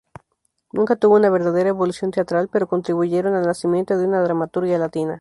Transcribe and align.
Nunca 0.73 0.95
tuvo 0.95 1.17
una 1.17 1.29
verdadera 1.29 1.69
evolución 1.69 2.09
teatral, 2.09 2.49
pero 2.51 2.67
contribuyeron 2.67 3.35
al 3.35 3.45
nacimiento 3.45 3.99
de 3.99 4.07
una 4.07 4.23
dramaturgia 4.23 4.79
latina. 4.79 5.09